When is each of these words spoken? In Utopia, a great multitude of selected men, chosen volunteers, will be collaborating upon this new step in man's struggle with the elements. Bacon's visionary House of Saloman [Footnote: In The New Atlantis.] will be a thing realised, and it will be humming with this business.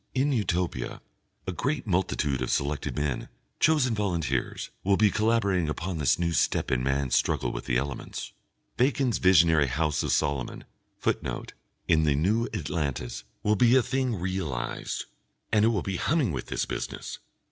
In 0.15 0.31
Utopia, 0.31 0.99
a 1.45 1.51
great 1.51 1.85
multitude 1.85 2.41
of 2.41 2.49
selected 2.49 2.95
men, 2.95 3.29
chosen 3.59 3.93
volunteers, 3.93 4.71
will 4.83 4.97
be 4.97 5.11
collaborating 5.11 5.69
upon 5.69 5.99
this 5.99 6.17
new 6.17 6.33
step 6.33 6.71
in 6.71 6.81
man's 6.81 7.15
struggle 7.15 7.51
with 7.51 7.65
the 7.65 7.77
elements. 7.77 8.33
Bacon's 8.77 9.19
visionary 9.19 9.67
House 9.67 10.01
of 10.01 10.11
Saloman 10.11 10.63
[Footnote: 10.97 11.53
In 11.87 12.01
The 12.05 12.15
New 12.15 12.47
Atlantis.] 12.51 13.25
will 13.43 13.55
be 13.55 13.75
a 13.75 13.83
thing 13.83 14.15
realised, 14.15 15.05
and 15.51 15.63
it 15.63 15.67
will 15.67 15.83
be 15.83 15.97
humming 15.97 16.31
with 16.31 16.47
this 16.47 16.65
business. 16.65 17.19